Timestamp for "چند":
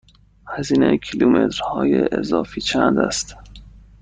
2.61-2.99